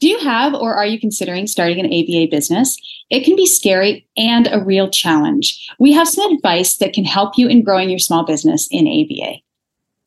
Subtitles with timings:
[0.00, 2.76] Do you have or are you considering starting an ABA business?
[3.10, 5.68] It can be scary and a real challenge.
[5.78, 9.40] We have some advice that can help you in growing your small business in ABA.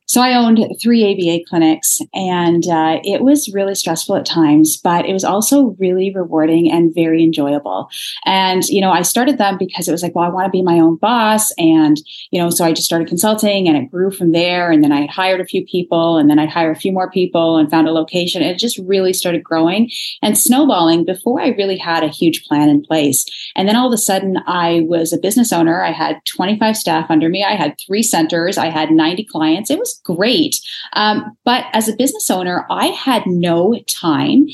[0.05, 5.05] So I owned three ABA clinics, and uh, it was really stressful at times, but
[5.05, 7.89] it was also really rewarding and very enjoyable.
[8.25, 10.61] And you know, I started them because it was like, well, I want to be
[10.61, 11.97] my own boss, and
[12.31, 14.71] you know, so I just started consulting, and it grew from there.
[14.71, 17.09] And then I had hired a few people, and then I'd hire a few more
[17.09, 18.41] people, and found a location.
[18.41, 19.89] It just really started growing
[20.21, 23.25] and snowballing before I really had a huge plan in place.
[23.55, 25.81] And then all of a sudden, I was a business owner.
[25.81, 27.43] I had 25 staff under me.
[27.43, 28.57] I had three centers.
[28.57, 29.69] I had 90 clients.
[29.69, 30.59] It was great.
[30.93, 34.47] Um, but as a business owner, I had no time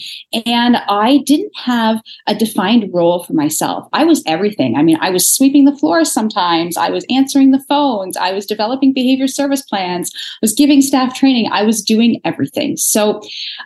[0.45, 3.87] and I didn't have a defined role for myself.
[3.93, 4.75] I was everything.
[4.75, 8.45] I mean, I was sweeping the floors sometimes, I was answering the phones, I was
[8.45, 12.77] developing behavior service plans, I was giving staff training, I was doing everything.
[12.77, 13.21] So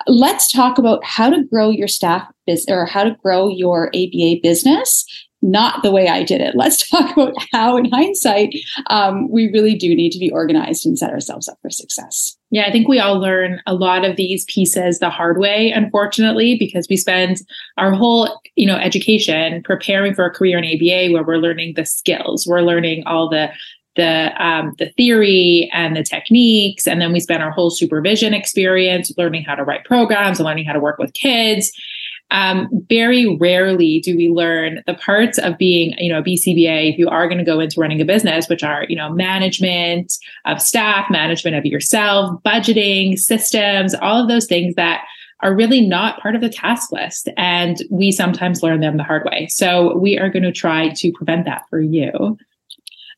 [0.08, 4.40] let's talk about how to grow your staff business or how to grow your ABA
[4.42, 5.06] business
[5.44, 6.56] not the way I did it.
[6.56, 8.56] Let's talk about how, in hindsight,
[8.88, 12.36] um, we really do need to be organized and set ourselves up for success.
[12.50, 16.56] Yeah, I think we all learn a lot of these pieces the hard way, unfortunately,
[16.58, 17.42] because we spend
[17.78, 21.86] our whole, you know, education preparing for a career in ABA where we're learning the
[21.86, 23.50] skills, we're learning all the
[23.96, 29.12] the um, the theory and the techniques, and then we spend our whole supervision experience
[29.18, 31.72] learning how to write programs and learning how to work with kids
[32.34, 36.98] um, very rarely do we learn the parts of being, you know, a BCBA if
[36.98, 40.60] you are going to go into running a business, which are, you know, management of
[40.60, 45.04] staff, management of yourself, budgeting, systems, all of those things that
[45.42, 47.30] are really not part of the task list.
[47.38, 49.48] And we sometimes learn them the hard way.
[49.52, 52.38] So we are going to try to prevent that for you.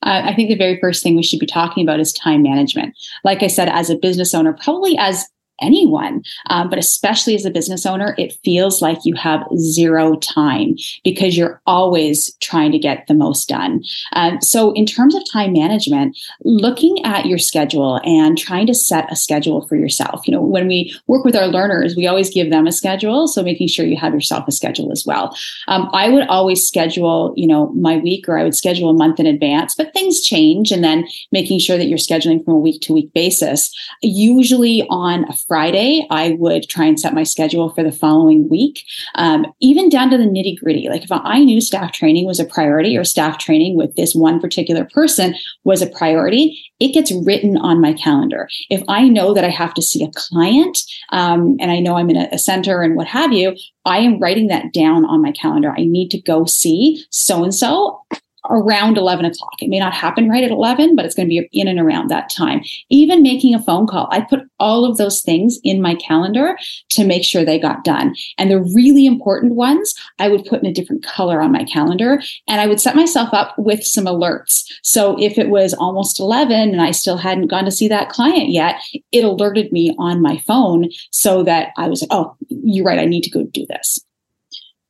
[0.03, 2.97] Uh, I think the very first thing we should be talking about is time management.
[3.23, 5.25] Like I said, as a business owner, probably as
[5.61, 10.75] anyone, um, but especially as a business owner, it feels like you have zero time
[11.03, 13.83] because you're always trying to get the most done.
[14.13, 19.11] Um, so, in terms of time management, looking at your schedule and trying to set
[19.11, 20.27] a schedule for yourself.
[20.27, 23.27] You know, when we work with our learners, we always give them a schedule.
[23.27, 25.35] So, making sure you have yourself a schedule as well.
[25.67, 29.19] Um, I would always schedule, you know, my week or I would schedule a month
[29.19, 30.71] in advance, but things change.
[30.71, 33.73] And then making sure that you're scheduling from a week to week basis.
[34.01, 38.83] Usually on a Friday, I would try and set my schedule for the following week,
[39.15, 40.89] um, even down to the nitty gritty.
[40.89, 44.39] Like if I knew staff training was a priority or staff training with this one
[44.39, 48.49] particular person was a priority, it gets written on my calendar.
[48.69, 50.79] If I know that I have to see a client
[51.11, 53.55] um, and I know I'm in a, a center and what have you,
[53.85, 55.71] I am writing that down on my calendar.
[55.71, 58.01] I need to go see so and so
[58.49, 59.53] around 11 o'clock.
[59.59, 62.09] It may not happen right at 11, but it's going to be in and around
[62.09, 62.61] that time.
[62.89, 66.57] Even making a phone call, I put all of those things in my calendar
[66.89, 68.15] to make sure they got done.
[68.37, 72.21] And the really important ones, I would put in a different color on my calendar
[72.47, 74.63] and I would set myself up with some alerts.
[74.83, 78.49] So if it was almost 11 and I still hadn't gone to see that client
[78.49, 78.75] yet,
[79.11, 83.05] it alerted me on my phone so that I was like, oh, you're right, I
[83.05, 83.99] need to go do this.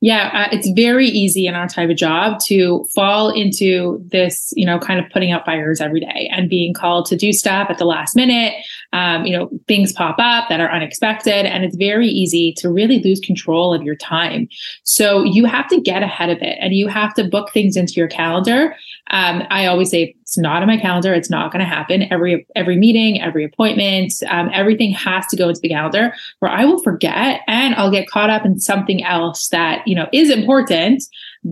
[0.06, 4.64] Yeah, uh, it's very easy in our type of job to fall into this, you
[4.64, 7.78] know, kind of putting out fires every day and being called to do stuff at
[7.78, 8.54] the last minute.
[8.92, 13.00] um, you know, things pop up that are unexpected, and it's very easy to really
[13.02, 14.48] lose control of your time.
[14.84, 17.94] So you have to get ahead of it and you have to book things into
[17.94, 18.76] your calendar.
[19.10, 21.14] Um, I always say it's not on my calendar.
[21.14, 22.10] It's not going to happen.
[22.12, 26.64] Every every meeting, every appointment, um, everything has to go into the calendar, where I
[26.64, 31.04] will forget and I'll get caught up in something else that you know is important,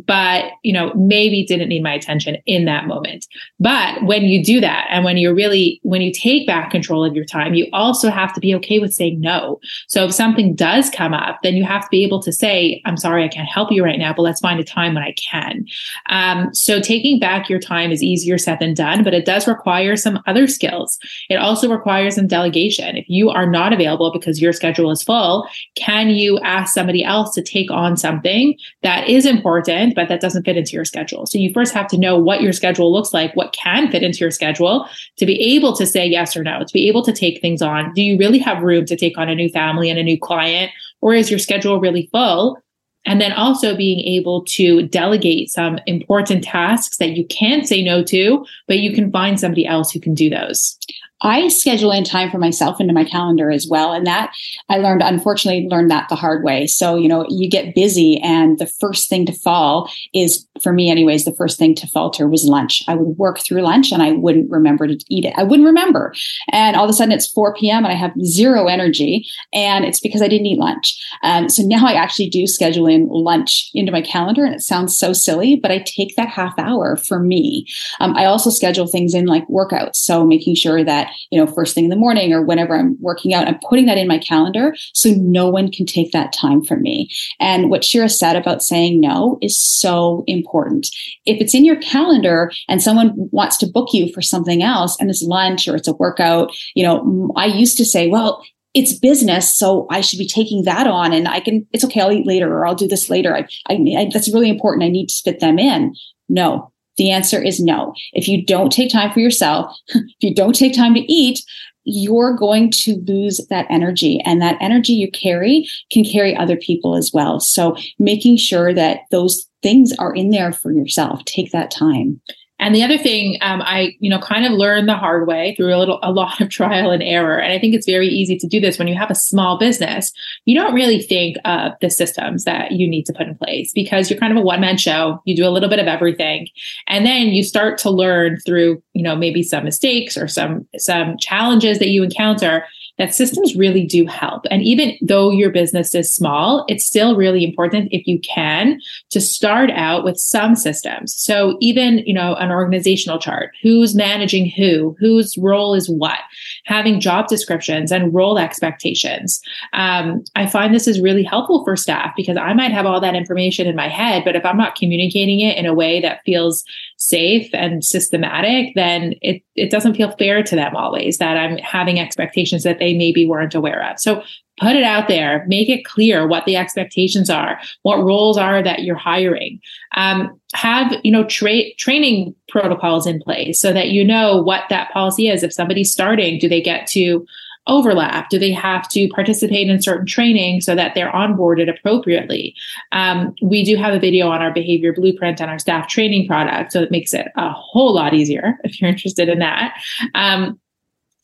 [0.07, 3.27] but you know maybe didn't need my attention in that moment.
[3.61, 7.15] But when you do that and when you're really when you take back control of
[7.15, 9.61] your time you also have to be okay with saying no.
[9.87, 12.97] So if something does come up then you have to be able to say i'm
[12.97, 15.65] sorry i can't help you right now but let's find a time when i can.
[16.09, 19.97] Um, so taking back your time is easier said than done but it does require
[19.97, 20.99] some other skills.
[21.29, 22.97] It also requires some delegation.
[22.97, 27.35] If you are not available because your schedule is full can you ask somebody else
[27.35, 31.27] to take on something that is important but that doesn't fit into your schedule.
[31.27, 34.19] So you first have to know what your schedule looks like, what can fit into
[34.19, 37.41] your schedule to be able to say yes or no, to be able to take
[37.41, 37.93] things on.
[37.93, 40.71] Do you really have room to take on a new family and a new client?
[41.01, 42.59] Or is your schedule really full?
[43.07, 48.03] And then also being able to delegate some important tasks that you can say no
[48.05, 50.79] to, but you can find somebody else who can do those.
[51.23, 53.93] I schedule in time for myself into my calendar as well.
[53.93, 54.33] And that
[54.69, 56.67] I learned, unfortunately, learned that the hard way.
[56.67, 60.91] So, you know, you get busy and the first thing to fall is, for me
[60.91, 62.83] anyways, the first thing to falter was lunch.
[62.89, 65.35] I would work through lunch and I wouldn't remember to eat it.
[65.37, 66.15] I wouldn't remember.
[66.53, 67.85] And all of a sudden it's 4 p.m.
[67.85, 69.27] and I have zero energy.
[69.53, 71.01] And it's because I didn't eat lunch.
[71.23, 74.45] Um, so now I actually do schedule in lunch into my calendar.
[74.45, 77.67] And it sounds so silly, but I take that half hour for me.
[78.01, 79.97] Um, I also schedule things in like workouts.
[79.97, 83.35] So making sure that you know, first thing in the morning or whenever I'm working
[83.35, 86.83] out, I'm putting that in my calendar so no one can take that time from
[86.83, 87.09] me.
[87.41, 90.89] And what Shira said about saying no is so important.
[91.27, 95.11] If it's in your calendar and someone wants to book you for something else and
[95.11, 98.43] it's lunch or it's a workout, you know, I used to say, well,
[98.75, 101.65] it's business, so I should be taking that on, and I can.
[101.73, 102.01] It's okay.
[102.01, 103.33] I'll eat later, or I'll do this later.
[103.33, 104.83] I, I, I that's really important.
[104.83, 105.95] I need to fit them in.
[106.29, 107.95] No, the answer is no.
[108.13, 111.41] If you don't take time for yourself, if you don't take time to eat,
[111.85, 116.97] you're going to lose that energy and that energy you carry can carry other people
[116.97, 117.41] as well.
[117.41, 122.21] So making sure that those things are in there for yourself, take that time.
[122.61, 125.75] And the other thing, um, I you know kind of learned the hard way through
[125.75, 127.39] a little a lot of trial and error.
[127.39, 130.13] And I think it's very easy to do this when you have a small business.
[130.45, 134.09] You don't really think of the systems that you need to put in place because
[134.11, 135.21] you're kind of a one man show.
[135.25, 136.49] You do a little bit of everything,
[136.87, 141.17] and then you start to learn through you know maybe some mistakes or some some
[141.19, 142.65] challenges that you encounter
[142.99, 144.45] that systems really do help.
[144.51, 148.81] And even though your business is small, it's still really important if you can
[149.11, 151.15] to start out with some systems.
[151.17, 156.21] So even, you know, an organizational chart, who's managing who, whose role is what,
[156.67, 159.41] having job descriptions and role expectations.
[159.73, 163.17] Um, I find this is really helpful for staff because I might have all that
[163.17, 166.65] information in my head, but if I'm not communicating it in a way that feels
[166.97, 171.99] safe and systematic, then it, it doesn't feel fair to them always that I'm having
[171.99, 174.01] expectations that they maybe weren't aware of.
[174.01, 174.23] So
[174.61, 178.85] put it out there, make it clear what the expectations are, what roles are that
[178.85, 179.61] you're hiring.
[179.97, 184.93] Um, have you know tra- training protocols in place so that you know what that
[184.93, 185.43] policy is.
[185.43, 187.27] If somebody's starting, do they get to
[187.67, 188.29] overlap?
[188.29, 192.55] Do they have to participate in certain training so that they're onboarded appropriately?
[192.93, 196.73] Um, we do have a video on our behavior blueprint and our staff training product,
[196.73, 199.75] so it makes it a whole lot easier if you're interested in that.
[200.15, 200.59] Um,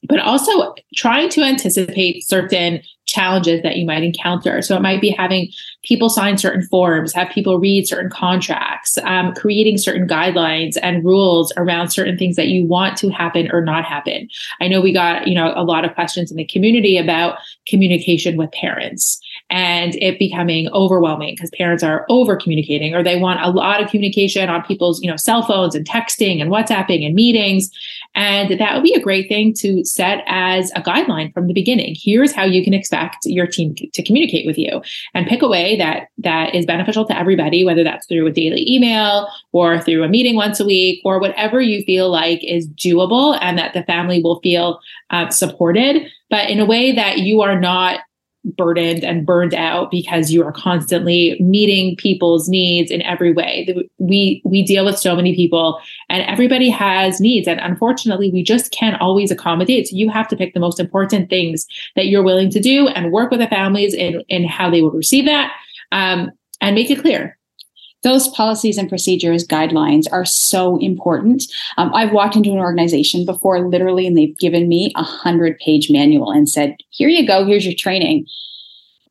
[0.08, 4.62] but also trying to anticipate certain challenges that you might encounter.
[4.62, 5.50] So it might be having
[5.82, 11.52] people sign certain forms, have people read certain contracts, um, creating certain guidelines and rules
[11.56, 14.28] around certain things that you want to happen or not happen.
[14.60, 18.36] I know we got, you know, a lot of questions in the community about communication
[18.36, 23.50] with parents and it becoming overwhelming because parents are over communicating or they want a
[23.50, 27.70] lot of communication on people's you know cell phones and texting and whatsapping and meetings
[28.14, 31.94] and that would be a great thing to set as a guideline from the beginning.
[31.96, 34.82] Here's how you can expect your team to communicate with you.
[35.14, 38.68] And pick a way that that is beneficial to everybody whether that's through a daily
[38.68, 43.38] email or through a meeting once a week or whatever you feel like is doable
[43.40, 46.06] and that the family will feel uh, supported.
[46.30, 48.00] But in a way that you are not
[48.44, 53.88] burdened and burned out because you are constantly meeting people's needs in every way.
[53.98, 58.72] We we deal with so many people and everybody has needs and unfortunately we just
[58.72, 59.88] can't always accommodate.
[59.88, 61.66] So you have to pick the most important things
[61.96, 64.92] that you're willing to do and work with the families in in how they will
[64.92, 65.52] receive that
[65.92, 66.30] um,
[66.60, 67.36] and make it clear
[68.02, 71.44] those policies and procedures guidelines are so important
[71.76, 75.90] um, i've walked into an organization before literally and they've given me a hundred page
[75.90, 78.26] manual and said here you go here's your training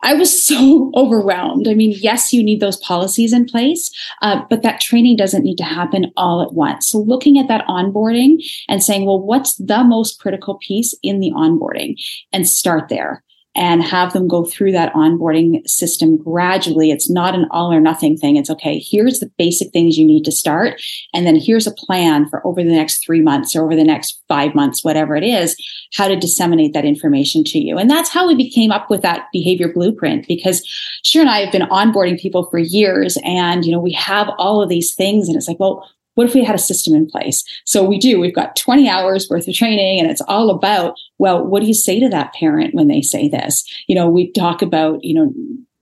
[0.02, 1.68] I was so overwhelmed.
[1.68, 3.92] I mean, yes, you need those policies in place,
[4.22, 6.90] uh, but that training doesn't need to happen all at once.
[6.90, 11.32] So, looking at that onboarding and saying, well, what's the most critical piece in the
[11.32, 11.96] onboarding
[12.32, 13.24] and start there
[13.60, 16.92] and have them go through that onboarding system gradually.
[16.92, 18.38] It's not an all or nothing thing.
[18.38, 20.82] It's okay, here's the basic things you need to start.
[21.14, 24.24] And then here's a plan for over the next three months or over the next
[24.30, 25.58] five months, whatever it is,
[25.94, 27.78] how to disseminate that information to you.
[27.78, 30.66] And that's how we became up with that behavior blueprint because
[31.04, 34.64] Shira and I have been onboarding people for years and, you know, we have all
[34.64, 35.86] of these things and it's like, well,
[36.20, 37.46] what if we had a system in place?
[37.64, 38.20] So we do.
[38.20, 41.74] We've got 20 hours worth of training and it's all about, well, what do you
[41.74, 43.64] say to that parent when they say this?
[43.88, 45.34] You know, we talk about, you know,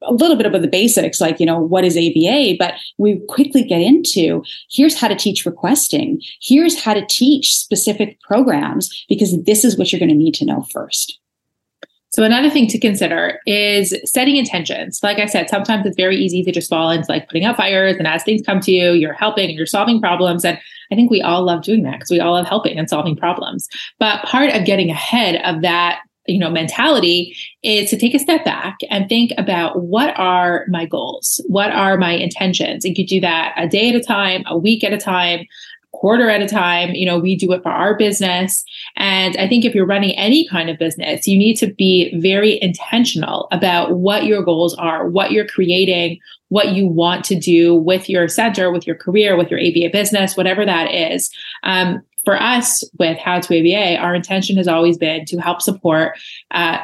[0.03, 2.57] a little bit about the basics, like, you know, what is ABA?
[2.59, 6.21] But we quickly get into here's how to teach requesting.
[6.39, 10.45] Here's how to teach specific programs because this is what you're going to need to
[10.45, 11.19] know first.
[12.17, 15.01] So another thing to consider is setting intentions.
[15.03, 17.95] Like I said, sometimes it's very easy to just fall into like putting out fires
[17.97, 20.43] and as things come to you, you're helping and you're solving problems.
[20.43, 20.57] And
[20.91, 23.69] I think we all love doing that because we all love helping and solving problems.
[23.99, 28.43] But part of getting ahead of that you know mentality is to take a step
[28.43, 33.21] back and think about what are my goals what are my intentions and you do
[33.21, 35.45] that a day at a time a week at a time
[35.99, 36.91] quarter at a time.
[36.91, 38.63] You know, we do it for our business.
[38.95, 42.61] And I think if you're running any kind of business, you need to be very
[42.61, 48.09] intentional about what your goals are, what you're creating, what you want to do with
[48.09, 51.29] your center, with your career, with your ABA business, whatever that is.
[51.63, 56.17] Um, for us with How to ABA, our intention has always been to help support
[56.51, 56.79] uh,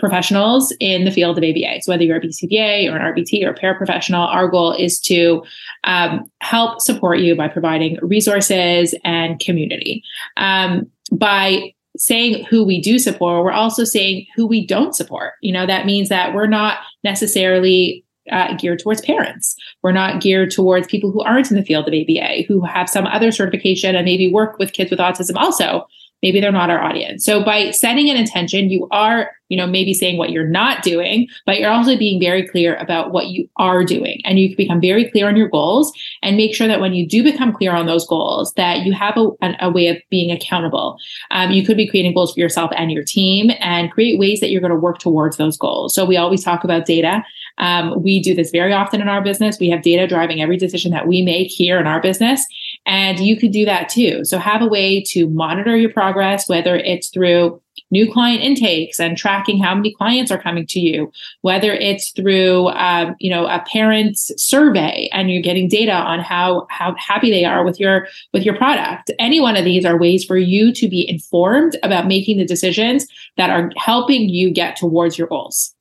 [0.00, 1.82] professionals in the field of ABA.
[1.82, 5.44] So whether you're a BCBA or an RBT or a paraprofessional, our goal is to
[5.84, 10.02] um, help support you by providing resources and community.
[10.36, 15.34] Um, by saying who we do support, we're also saying who we don't support.
[15.42, 19.56] You know, that means that we're not necessarily uh, geared towards parents.
[19.82, 23.06] We're not geared towards people who aren't in the field of ABA, who have some
[23.06, 25.86] other certification and maybe work with kids with autism also
[26.22, 27.24] maybe they're not our audience.
[27.24, 31.28] So by setting an intention, you are, you know, maybe saying what you're not doing,
[31.46, 34.20] but you're also being very clear about what you are doing.
[34.24, 37.06] And you can become very clear on your goals and make sure that when you
[37.06, 40.98] do become clear on those goals, that you have a, a way of being accountable.
[41.30, 44.50] Um, you could be creating goals for yourself and your team and create ways that
[44.50, 45.94] you're going to work towards those goals.
[45.94, 47.24] So we always talk about data.
[47.58, 49.58] Um, we do this very often in our business.
[49.58, 52.46] We have data driving every decision that we make here in our business.
[52.90, 54.24] And you could do that too.
[54.24, 59.16] So have a way to monitor your progress, whether it's through new client intakes and
[59.16, 63.64] tracking how many clients are coming to you, whether it's through, um, you know, a
[63.72, 68.42] parent's survey and you're getting data on how, how happy they are with your, with
[68.42, 69.12] your product.
[69.20, 73.06] Any one of these are ways for you to be informed about making the decisions
[73.36, 75.76] that are helping you get towards your goals.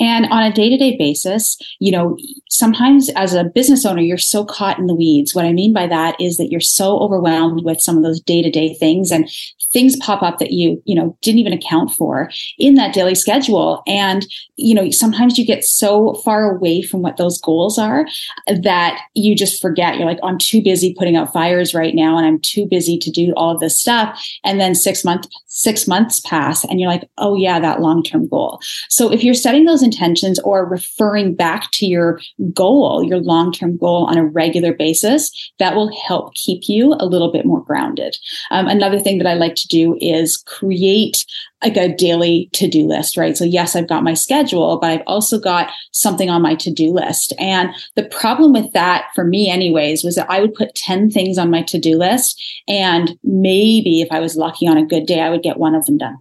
[0.00, 2.16] And on a day to day basis, you know,
[2.48, 5.34] sometimes as a business owner, you're so caught in the weeds.
[5.34, 8.42] What I mean by that is that you're so overwhelmed with some of those day
[8.42, 9.28] to day things and
[9.72, 13.82] things pop up that you, you know, didn't even account for in that daily schedule.
[13.86, 18.06] And, you know, sometimes you get so far away from what those goals are
[18.46, 19.96] that you just forget.
[19.96, 23.10] You're like, I'm too busy putting out fires right now and I'm too busy to
[23.10, 24.24] do all of this stuff.
[24.44, 28.28] And then six months, six months pass and you're like, oh yeah, that long term
[28.28, 28.60] goal.
[28.88, 32.20] So if you're setting those intentions or referring back to your
[32.52, 37.06] goal, your long term goal on a regular basis, that will help keep you a
[37.06, 38.16] little bit more grounded.
[38.50, 41.24] Um, another thing that I like to do is create
[41.62, 43.36] like a daily to do list, right?
[43.36, 46.92] So, yes, I've got my schedule, but I've also got something on my to do
[46.92, 47.32] list.
[47.38, 51.36] And the problem with that for me, anyways, was that I would put 10 things
[51.36, 52.40] on my to do list.
[52.68, 55.86] And maybe if I was lucky on a good day, I would get one of
[55.86, 56.18] them done.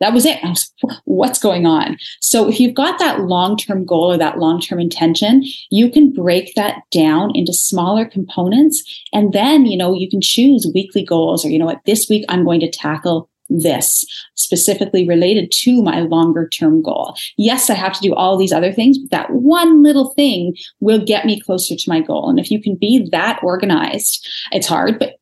[0.00, 0.38] That was it.
[0.42, 0.72] Was,
[1.04, 1.96] what's going on?
[2.20, 6.82] So if you've got that long-term goal or that long-term intention, you can break that
[6.90, 8.82] down into smaller components.
[9.12, 12.24] And then, you know, you can choose weekly goals or, you know what, this week
[12.28, 17.16] I'm going to tackle this specifically related to my longer term goal.
[17.36, 21.04] Yes, I have to do all these other things, but that one little thing will
[21.04, 22.28] get me closer to my goal.
[22.28, 25.14] And if you can be that organized, it's hard, but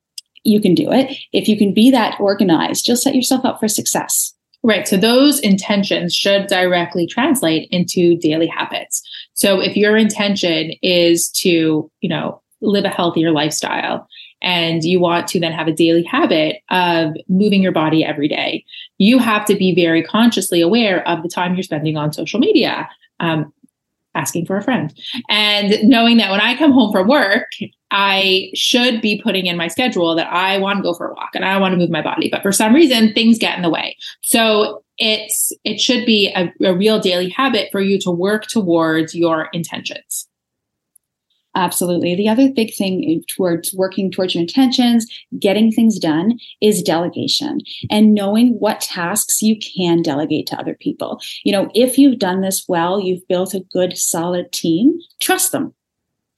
[0.45, 1.16] you can do it.
[1.33, 4.36] If you can be that organized, you'll set yourself up for success.
[4.63, 4.89] Right.
[4.89, 9.03] So those intentions should directly translate into daily habits.
[9.35, 14.09] So if your intention is to, you know, live a healthier lifestyle
[14.43, 18.65] and you want to then have a daily habit of moving your body every day,
[18.99, 22.89] you have to be very consciously aware of the time you're spending on social media.
[23.21, 23.53] Um,
[24.17, 24.93] asking for a friend
[25.29, 27.49] and knowing that when I come home from work,
[27.91, 31.31] I should be putting in my schedule that I want to go for a walk
[31.35, 32.29] and I want to move my body.
[32.31, 33.97] But for some reason, things get in the way.
[34.23, 39.15] So it's it should be a, a real daily habit for you to work towards
[39.15, 40.27] your intentions.
[41.57, 42.15] Absolutely.
[42.15, 45.07] The other big thing towards working towards your intentions,
[45.39, 47.61] getting things done is delegation
[47.91, 51.19] and knowing what tasks you can delegate to other people.
[51.45, 55.75] You know, if you've done this well, you've built a good, solid team, trust them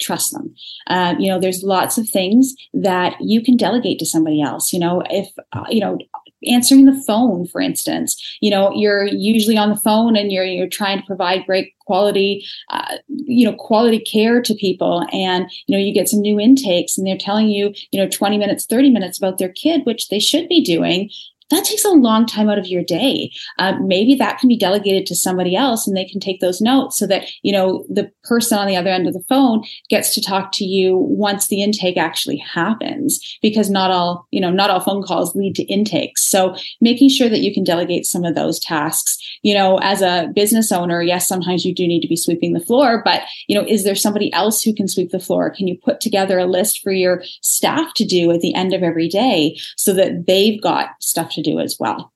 [0.00, 0.54] trust them.
[0.86, 4.72] Uh, you know, there's lots of things that you can delegate to somebody else.
[4.72, 5.98] You know, if, uh, you know,
[6.46, 10.68] answering the phone, for instance, you know, you're usually on the phone and you're, you're
[10.68, 15.06] trying to provide great quality, uh, you know, quality care to people.
[15.12, 18.38] And, you know, you get some new intakes and they're telling you, you know, 20
[18.38, 21.10] minutes, 30 minutes about their kid, which they should be doing
[21.50, 23.32] that takes a long time out of your day.
[23.58, 26.98] Uh, maybe that can be delegated to somebody else and they can take those notes
[26.98, 30.22] so that, you know, the person on the other end of the phone gets to
[30.22, 34.80] talk to you once the intake actually happens because not all, you know, not all
[34.80, 36.28] phone calls lead to intakes.
[36.28, 40.30] So making sure that you can delegate some of those tasks, you know, as a
[40.34, 43.66] business owner, yes, sometimes you do need to be sweeping the floor, but, you know,
[43.66, 45.50] is there somebody else who can sweep the floor?
[45.50, 48.82] Can you put together a list for your staff to do at the end of
[48.82, 52.12] every day so that they've got stuff to do as well.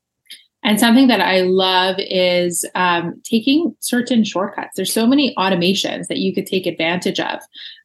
[0.64, 4.76] And something that I love is um, taking certain shortcuts.
[4.76, 7.40] There's so many automations that you could take advantage of.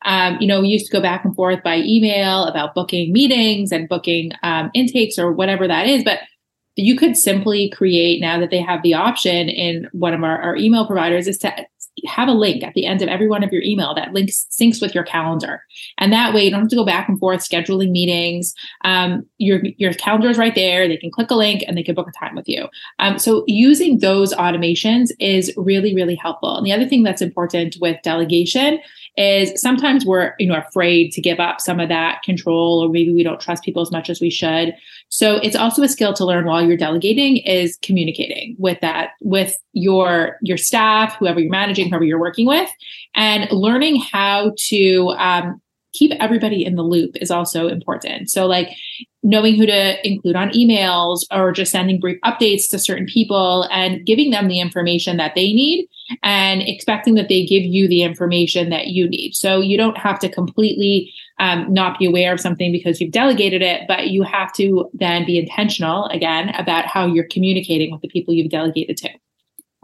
[0.05, 3.71] Um, you know, we used to go back and forth by email about booking meetings
[3.71, 6.19] and booking um, intakes or whatever that is, but
[6.75, 10.55] you could simply create now that they have the option in one of our, our
[10.55, 11.65] email providers is to
[12.05, 14.81] have a link at the end of every one of your email that links syncs
[14.81, 15.63] with your calendar.
[15.97, 18.53] And that way you don't have to go back and forth scheduling meetings.
[18.83, 20.87] Um, your your calendar is right there.
[20.87, 22.67] They can click a link and they can book a time with you.
[22.99, 26.55] Um, so using those automations is really really helpful.
[26.55, 28.79] And the other thing that's important with delegation
[29.17, 33.11] is sometimes we're you know afraid to give up some of that control or maybe
[33.11, 34.73] we don't trust people as much as we should.
[35.09, 39.55] So it's also a skill to learn while you're delegating is communicating with that with
[39.73, 42.69] your your staff whoever you're managing whoever you're working with
[43.15, 45.61] and learning how to um,
[45.97, 48.29] keep everybody in the loop is also important.
[48.29, 48.69] So, like
[49.23, 54.05] knowing who to include on emails or just sending brief updates to certain people and
[54.05, 55.87] giving them the information that they need
[56.23, 59.33] and expecting that they give you the information that you need.
[59.33, 63.61] So, you don't have to completely um, not be aware of something because you've delegated
[63.61, 68.07] it, but you have to then be intentional again about how you're communicating with the
[68.07, 69.09] people you've delegated to.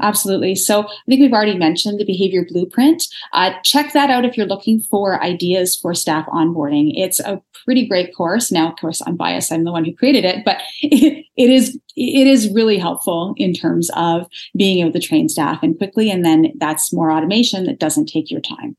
[0.02, 0.56] Absolutely.
[0.56, 3.04] So I think we've already mentioned the behavior blueprint.
[3.32, 6.92] Uh, check that out if you're looking for ideas for staff onboarding.
[6.96, 8.52] It's a pretty great course.
[8.52, 9.52] Now, of course, I'm biased.
[9.52, 13.54] I'm the one who created it, but it, it is it is really helpful in
[13.54, 14.28] terms of
[14.58, 16.10] being able to train staff and quickly.
[16.10, 18.76] And then that's more automation that doesn't take your time.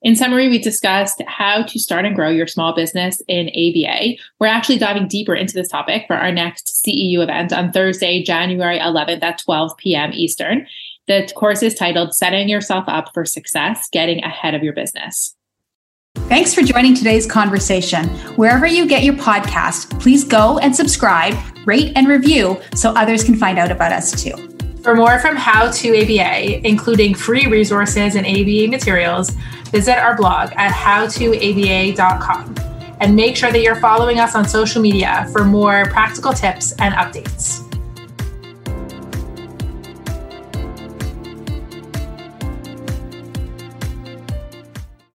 [0.00, 4.14] In summary, we discussed how to start and grow your small business in ABA.
[4.38, 8.78] We're actually diving deeper into this topic for our next CEU event on Thursday, January
[8.78, 10.12] 11th at 12 p.m.
[10.12, 10.68] Eastern.
[11.08, 15.34] The course is titled Setting Yourself Up for Success Getting Ahead of Your Business.
[16.28, 18.08] Thanks for joining today's conversation.
[18.36, 21.34] Wherever you get your podcast, please go and subscribe,
[21.66, 24.48] rate, and review so others can find out about us too.
[24.82, 29.32] For more from How to ABA, including free resources and ABA materials,
[29.70, 32.54] visit our blog at howtoaba.com
[33.00, 36.94] and make sure that you're following us on social media for more practical tips and
[36.94, 37.67] updates.